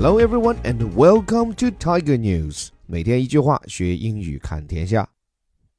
[0.00, 2.68] Hello everyone and welcome to Tiger News。
[2.86, 5.08] 每天一句话，学英语看天下。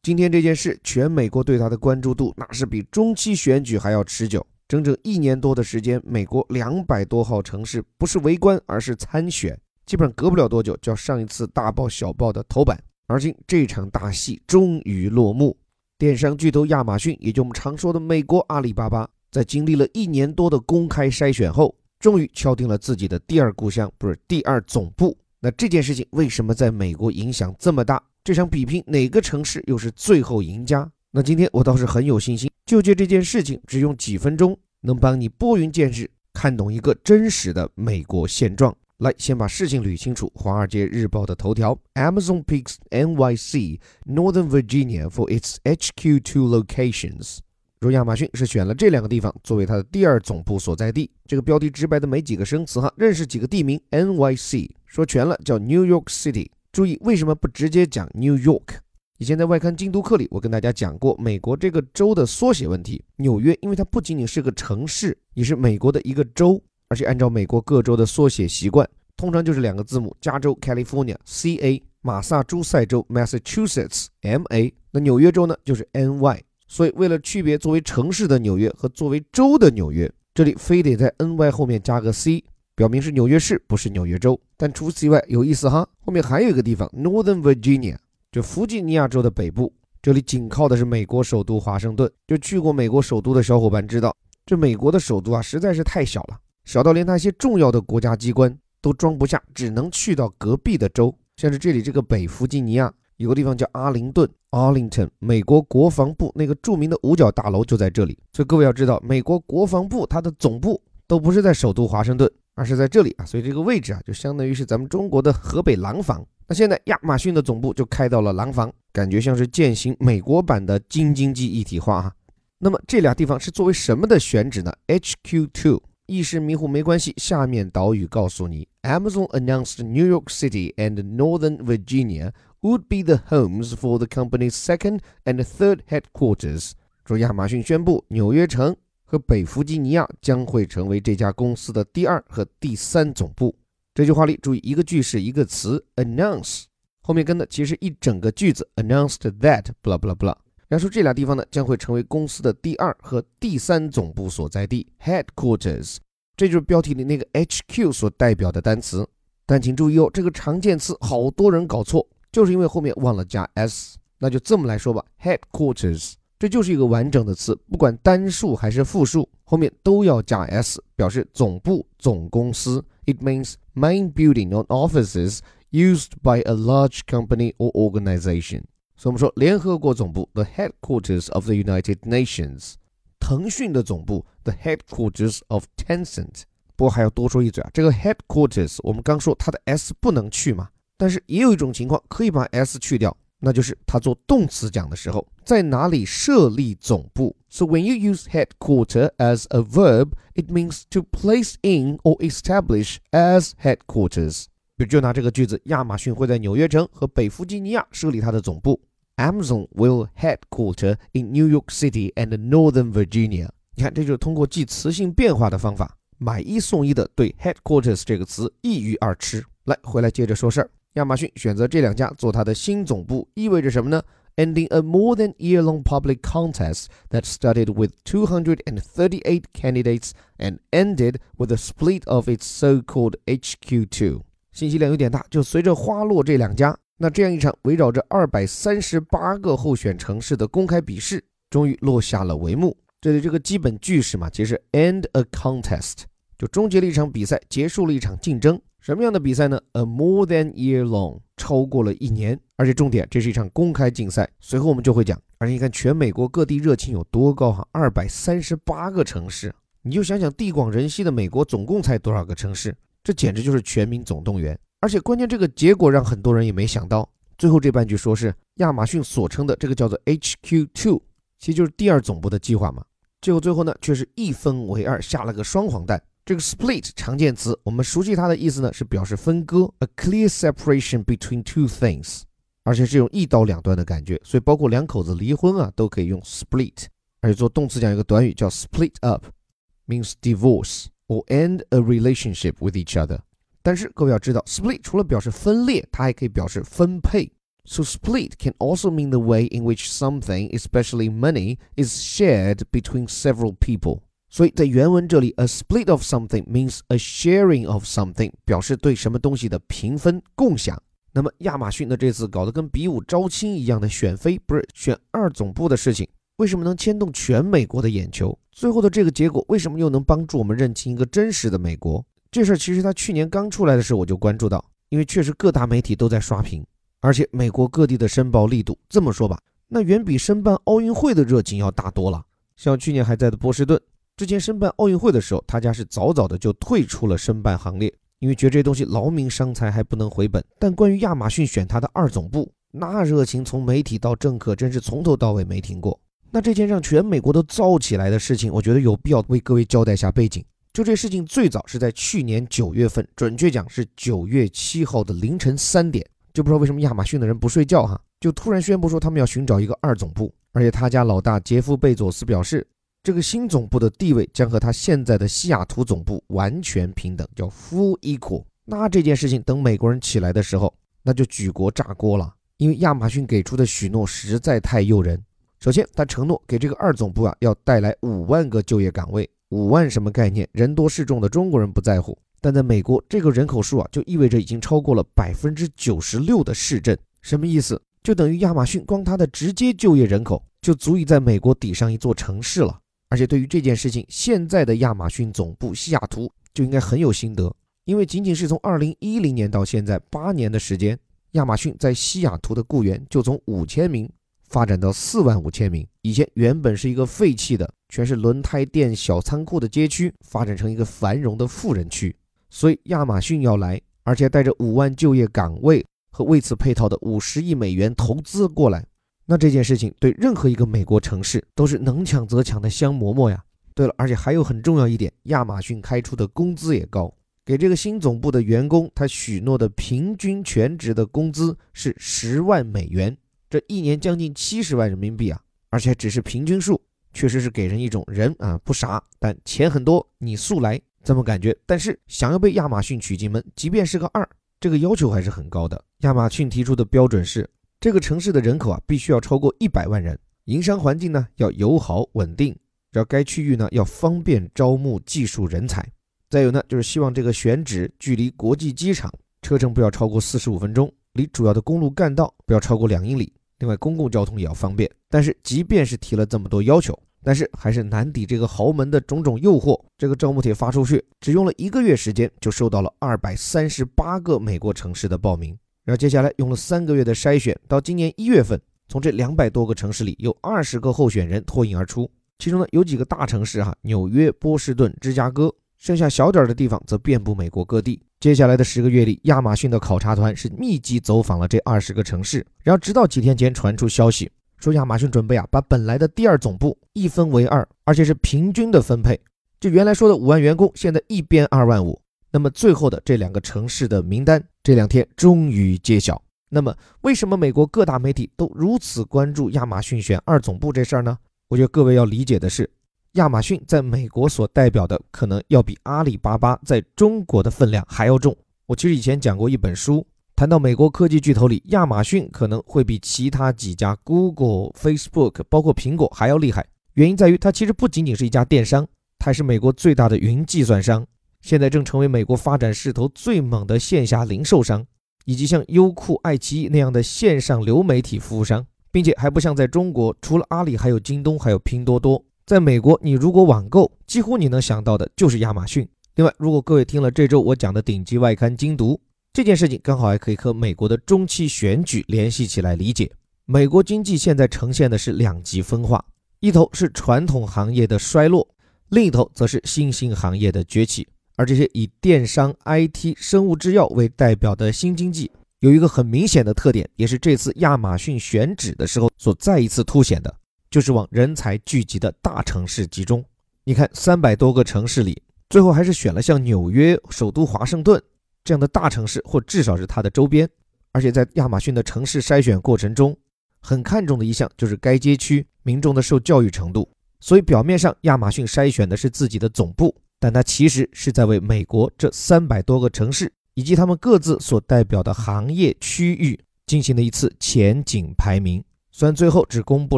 [0.03, 4.45] 今天这件事，全美国对它的关注度那是比中期选举还要持久。
[4.67, 12.77] 整整一年多的时间，美国两百多号城市不是围观，而是参选，基本上隔不了多久就要上一次大报小报的头版。
[13.07, 15.55] 而今这场大戏终于落幕，
[15.97, 21.73] 电商巨头亚马逊，也就我们常说的美国阿里巴巴，在经历了一年多的公开筛选后。
[21.99, 25.17] 终于敲定了自己的第二故乡，不是第二总部。
[25.41, 28.01] 那这件事情为什么在美国影响这么大？
[28.23, 30.89] 这场比拼哪个城市又是最后赢家？
[31.11, 38.75] 那今天我倒是很有信心，就借这件事情，只用几分钟能帮你拨云见日，看懂一个真实的美国现状。
[38.99, 40.31] 来，先把事情捋清楚。
[40.39, 47.39] 《华尔街日报》的头条：Amazon picks NYC Northern Virginia for its HQ2 locations。
[47.81, 51.09] 如亚马逊是选了这两个地方作为它的第二总部所在地。
[51.25, 56.49] 这个标题直白的没几个生词哈，认识几个地名：NYC，说全了叫 New York City。
[56.73, 58.79] 注意为什么不直接讲 New York？
[59.17, 63.01] 以前在外刊精读课里，我跟大家讲过美国这个州的缩写问题。
[63.15, 74.73] 纽约，因为它不仅仅是个城市，也是美国的一个州，而且按照美国各州的缩写习惯，通常就是两个字母：加州 California（CA），马萨诸塞州 Massachusetts（MA）。
[74.91, 76.41] 那纽约州呢，就是 NY。
[76.71, 82.43] 所以，为了区别作为城市的纽约和作为州的纽约，这里非得在 NY 后面加个 C，
[82.75, 84.39] 表明是纽约市，不是纽约州。
[84.55, 87.97] 但除此以外，有意思哈，后面还有一个地方，Northern Virginia，
[88.31, 92.09] 就弗吉尼亚州的北部，这里紧靠的是美国首都华盛顿。
[92.27, 102.93] 就去过美国首都的小伙伴知道，这美国的首都啊，实在是太小了，小到连那些重要的国家机关都装不下，只能去到隔壁的州，像是这里这个北弗吉尼亚。
[103.19, 108.17] 有个地方叫阿灵顿 （Arlington），美国国防部那个著名的五角大楼就在这里。
[108.31, 113.25] 所以各位要知道，美国国防部它的总部都不是在首都华盛顿，而是在这里啊。
[113.25, 116.25] 所以这个位置啊，就相当于是咱们中国的河北廊坊。
[116.47, 122.13] 那现在亚马逊的总部就开到了廊坊，感觉像是践行美国版的京津冀一体化哈。
[122.57, 132.31] 那么这俩地方是作为什么的选址呢？HQ2，一时迷糊没关系，下面导语告诉你：Amazon announced New York City and Northern Virginia。
[132.61, 136.71] Would be the homes for the company's second and third headquarters。
[137.05, 143.55] 说亚马逊宣布，纽约城和北弗吉尼亚将会成为这家公司的第二和第三总部。
[143.95, 146.65] 这句话里注意一个句式一个词 announce，
[147.01, 150.35] 后面跟的其实一整个句子 announced that blah blah blah。
[150.67, 155.97] 然后说这俩地方呢将会成为公司的第二和第三总部所在地 headquarters，
[156.37, 159.07] 这就是标题里那个 HQ 所代表的单词。
[159.47, 162.07] 但请注意哦，这个常见词好多人搞错。
[162.32, 172.84] 就是因为后面忘了加 s，那就这么来说吧，headquarters，这就是一个完整的词，不管单数还是复数，后面都要加 s，表示总部、总公司。
[173.06, 175.40] It means main building or offices
[175.70, 178.62] used by a large company or organization。
[178.96, 182.74] 所以我们说联合国总部，the headquarters of the United Nations。
[183.20, 186.42] 腾讯的总部，the headquarters of Tencent。
[186.76, 190.68] 不过还要多说一嘴啊，这个 headquarters，我们刚说它的 s 不能去嘛。
[190.98, 197.36] 但是也有一种情况可以把 s 去掉，那就是它做动词讲的时候，在哪里设立总部。
[197.48, 203.50] So when you use headquarter as a verb, it means to place in or establish as
[203.62, 204.46] headquarters。
[204.76, 208.80] 比如就拿这个句子，亚马逊会在纽约城和北弗吉尼亚设立它的总部。
[209.16, 213.48] Amazon will headquarter in New York City and Northern Virginia。
[213.76, 219.44] 你看，这就是通过记词性变化的方法，买一送一的对 headquarters 这个词一鱼二吃。
[219.66, 220.70] 来，回来接着说事儿。
[220.99, 224.03] 亚马逊选择这两家做它的新总部，意味着什么呢
[224.35, 231.57] ？Ending a more than year-long public contest that started with 238 candidates and ended with a
[231.57, 234.21] split of its so-called HQ2。
[234.51, 242.77] 信息量有点大，就随着花落这两家，那这样一场围绕着二百三十八个候选城市的公开比试，终于落下了帷幕。
[243.01, 246.03] 这里这个基本句式嘛，其实 end a contest
[246.37, 248.59] 就终结了一场比赛，结束了一场竞争。
[248.79, 254.29] 什么样的比赛呢？A more than year long，超过了一年，而且重点，这是一场公开竞赛。
[254.39, 262.75] 随后我们就会讲，而且你看全美国各地热情有多高哈，二百三十八个城市，你就想想地广人稀的美国总共才多少个城市？
[263.03, 264.57] 这简直就是全民总动员。
[264.79, 271.01] 而且关键这个结果让很多人也没想到，最后这半句说是亚马逊所称的这个叫做 HQ2，
[271.37, 272.81] 其实就是第二总部的计划嘛。
[273.19, 276.01] 结果最后呢，却是一分为二，下了个双黄蛋。
[276.28, 282.22] 这个 split 常见词，我们熟悉它的意思呢，是表示分割，a clear separation between two things，
[282.62, 286.86] 而且这种一刀两断的感觉，所以包括两口子离婚啊，都可以用 split。
[287.20, 293.18] 而且做动词讲有个短语叫 split up，means divorce or end a relationship with each other。
[293.62, 297.32] 但是各位要知道，split 除了表示分裂，它还可以表示分配。
[297.66, 303.54] So split can also mean the way in which something, especially money, is shared between several
[303.58, 304.00] people.
[304.29, 310.79] 所以在原文这里，a split of something means a sharing of something，表示对什么东西的平分共享。
[311.11, 318.37] 那么亚马逊的这次搞得跟比武招亲一样的选妃，不是选二总部的事情，为什么能牵动全美国的眼球？
[318.51, 322.05] 最后的这个结果，为什么又能帮助我们认清一个真实的美国？
[322.29, 326.63] 这事儿其实他去年刚出来的时候我就关注到，因为确实各大媒体都在刷屏，
[327.01, 332.23] 而且美国各地的申报力度，这么说吧，那远比申办奥运会的热情要大多了。
[332.55, 333.81] 像去年还在的波士顿。
[334.19, 337.89] 之前申办奥运会的时候，他家是早早的就退出了申办行列，
[338.19, 340.43] 因为觉得这东西劳民伤财还不能回本。
[340.59, 345.97] 但关于亚马逊选他的二总部，那热情从媒体到政客真是从头到尾没停过。
[346.31, 350.43] 那这件让全美国都燥起来的事情，我觉得有必要为各位交代下背景。
[350.73, 362.67] 就这事情最早是在去年九月份，准确讲是九月七号的凌晨三点，就不知道为什么亚马逊的人不睡觉哈，就突然宣布说他们要寻找一个二总部，而且他家老大杰夫贝佐斯表示。
[363.01, 368.43] 这个新总部的地位将和他现在的西雅图总部完全平等，叫 full equal。
[368.65, 372.33] 那这件事情等美国人起来的时候，那就举国炸锅了。
[372.57, 375.17] 因为亚马逊给出的许诺实在太诱人。
[375.61, 379.27] 首先，他承诺给这个二总部啊要带来五万个就业岗位。
[379.49, 380.47] 五万什么概念？
[380.51, 386.97] 人多势众的中国人不在乎，但在美国这个人口数啊，就意味着已经超过了百分之九十六的市镇。
[387.21, 387.81] 什么意思？
[388.03, 392.77] 就等于亚马逊光它的直接就业人口就足以在美国抵上一座城市了。
[393.09, 397.51] 而且对于这件事情，现在的亚马逊总部西雅图就应该很有心得，
[397.85, 400.97] 因为仅仅是从二零一零年到现在八年的时间，
[401.31, 404.07] 亚马逊在西雅图的雇员就从五千名
[404.47, 405.85] 发展到四万五千名。
[406.03, 412.15] 以前原本是一个废弃的、全是轮胎店、小仓库的街区，发展成一个繁荣的富人区。
[412.51, 418.85] 所以亚马逊要来，而且带着五万就业岗位和为此配套的五十亿美元投资过来。
[419.31, 423.39] 那这件事情对任何一个美国城市都是能抢则抢的香馍馍呀。
[423.75, 427.13] 对了，而且还有很重要一点，亚马逊开出的工资也高，
[427.45, 433.15] 给这个新总部的员工，他许诺的平均全职的工资是十万美元，
[433.51, 435.39] 这一年将近七十万人民币啊！
[435.69, 436.81] 而且只是平均数，
[437.13, 441.55] 确实是给人一种人啊不傻，但钱很多，你速来这么感觉。
[441.67, 444.27] 但是想要被亚马逊娶进门，即便是个二，
[444.59, 445.79] 这个要求还是很高的。
[445.99, 447.47] 亚马逊提出的标准是。
[447.81, 452.53] 这个城市的人口啊，必须要超过一百万人，营商环境呢要友好稳定，
[452.91, 455.87] 然后该区域呢要方便招募技术人才。
[456.29, 459.09] 再有呢，就是希望这个选址距离国际机场
[459.41, 463.31] 车程不要超过四十五分钟，离主要的公路干道不要超过两英里。
[463.59, 464.89] 另外，公共交通也要方便。
[465.09, 469.81] 但是，即便是提了这么多要求，但是还是难抵这个豪门的种种诱惑。
[469.97, 475.57] 这个招募帖发出去，只用了一个月时间，就收到了二百三十八个美国城市的报名。
[475.89, 482.07] 然后接下来用了三个月的筛选，到今年一月份，从这两百多个城市里有二十个候选人脱颖而出。
[482.37, 487.99] 其中呢有几个大城市哈，纽约、波士顿、芝加哥，剩下小点儿的地方则遍布美国各地。
[488.19, 492.45] 接下来的十个月里，亚马逊的考察团是密集走访了这二十个城市。
[492.63, 499.19] 然后直到几天前传出消息，说亚马逊准备啊把本来的第二总部一分为二，而且是平均的分配。
[499.59, 501.99] 就原来说的五万员工，现在一边二万五。
[502.31, 504.43] 那么最后的这两个城市的名单。
[504.63, 506.21] 这两天终于揭晓。
[506.49, 511.17] 那么，为什么美国各大媒体都如此关注亚马逊选二总部这事儿呢？
[511.47, 512.69] 我觉得各位要理解的是，
[513.13, 518.35] 亚马逊在美国所代表的可能要比阿里巴巴在中国的分量还要重。
[518.65, 526.67] 我其实以前讲过一本书，谈到美国科技巨头里，亚马逊可能会比其他几家 Google、Facebook，包括苹果还要厉害。
[526.93, 528.87] 原因在于，它其实不仅仅是一家电商，
[529.17, 531.05] 它是美国最大的云计算商。
[531.41, 534.85] 现在正成为美国发展势头最猛的线下零售商，
[535.25, 542.23] 以及像优酷、爱奇艺那样的线上流媒体服务商，并且还不像在中国，除了阿里，还有京东，还有拼多多。
[542.45, 545.87] 在美国，你如果网购，几乎你能想到的就是亚马逊。
[546.15, 548.99] 另外，如果各位听了这周我讲的顶级外刊精读
[549.31, 553.09] 这件事情，刚好还可以和美国的中期选举联系起来理解。
[553.45, 556.03] 美国经济现在呈现的是两极分化，
[556.39, 558.47] 一头是传统行业的衰落，
[558.89, 561.07] 另一头则是新兴行业的崛起。
[561.39, 565.31] 而这些以电商、IT、生物制药为代表的新经济，
[565.61, 570.35] 有一个很明显的特点，也是这次亚马逊选址的时候所再一次凸显的，
[570.69, 573.23] 就是往人才聚集的大城市集中。
[573.63, 578.03] 你看，三百多个城市里，最后还是选了像纽约、首都华盛顿
[578.43, 580.45] 这样的大城市，或至少是它的周边。
[580.91, 583.17] 而且在亚马逊的城市筛选过程中，
[583.61, 586.89] 很看重的一项就是该街区民众的受教育程度。
[587.21, 589.95] 所以表面上，亚马逊筛选的是自己的总部。
[590.19, 598.63] 但它其实是在为美国这三百多个城市以及他们各自所代表的行业区域进行了一次前景排名。
[598.91, 599.97] 虽然最后只公布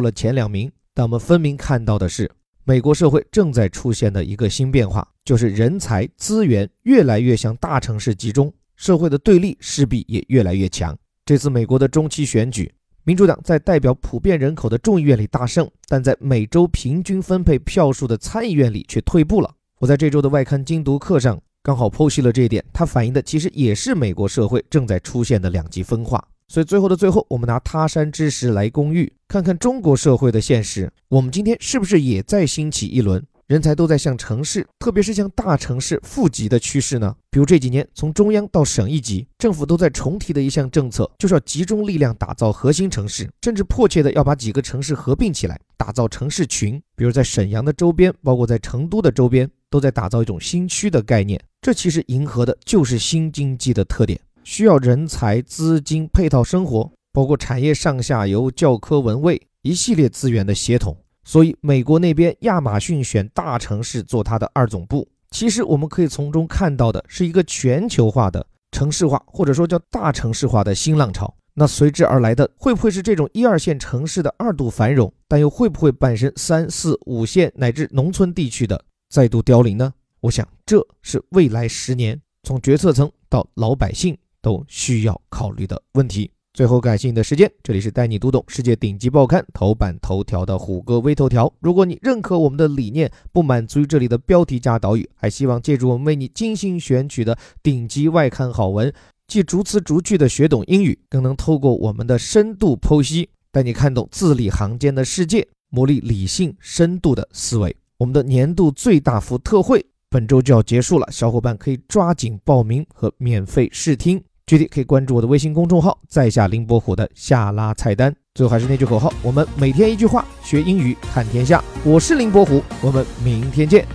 [0.00, 2.30] 了前两名，但我们分明看到的是，
[2.64, 10.96] 美国社会正在出现的一个新变化，就是人才资源越来越向大城市集中，社会的对立势必也越来越强。
[11.24, 12.72] 这次美国的中期选举，
[13.04, 19.52] 民主党在代表普遍人口的众议院里大胜，但在每周平均分配票数的参议院里却退步了。
[19.82, 21.36] 我在这周的外刊精读课上。
[21.60, 26.24] 刚好剖析了这一点，它反映的其实也是美国社会正在出现的两极分化。
[26.46, 30.88] 所以最后的最后，我们拿他山之石来攻玉，看看中国社会的现实。
[31.08, 37.12] 我们今天是不是也在兴起一轮人才都在向城市，特别是向大城市富集的趋势呢？
[37.28, 46.80] 比如这几年，从中央到省一级，政府都在重提的一项政策，就是要集中力量打造核心城市，甚至迫切的要把几个城市合并起来，打造城市群。
[46.94, 49.50] 比如在沈阳的周边，包括在成都的周边。
[49.72, 60.94] 都在打造一种新区的概念，这其实迎合的就是新经济的特点，需要人才、资金、配套生活，包括产业上下游、教科文卫一系列资源的协同。
[61.24, 71.32] 所以，美国那边亚马逊选大城市做它的二总部，其实我们可以从中看到的是一个全球化的城市化，或者说叫大城市化的新浪潮。
[71.54, 78.82] 那随之而来的会不会是这种一二线城市的二度繁荣，但又会不会伴生三四五线乃至农村地区的？
[79.12, 79.92] 再度凋零呢？
[80.20, 86.30] 我想这是未来十年从决策层到老百姓都需要考虑的问题。
[86.54, 91.52] 最后感谢你的时间，这里是带你读懂世界顶级报刊头版头条的虎哥微头条。
[91.60, 98.90] 如果你认可我们的理念，不满足于这里的标题加导语，还希望借助我们为你精心选取的顶级外刊好文，
[99.26, 107.76] 既逐词逐句的学懂英语，更能透过我们的深度剖析，带你看懂字里行间的世界，磨砺理性深度的思维。
[108.02, 114.20] 我们的年度最大幅特惠本周就要结束了，小伙伴可以抓紧报名和免费试听。
[114.44, 118.12] 具体可以关注我的微信公众号，在下林伯虎的下拉菜单。
[118.34, 121.62] 最后还是那句口号：我们每天一句话，学英语看天下。
[121.84, 123.86] 我是林伯虎，我们明天见。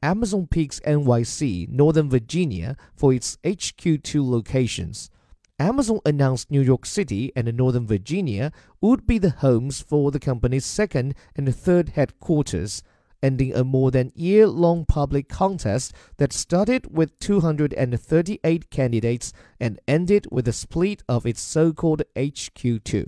[0.00, 5.06] Amazon picks NYC, Northern Virginia, for its HQ2 locations.
[5.60, 8.50] Amazon announced New York City and Northern Virginia
[8.80, 12.82] would be the homes for the company's second and third headquarters,
[13.22, 20.26] ending a more than year long public contest that started with 238 candidates and ended
[20.30, 23.06] with a split of its so called HQ2.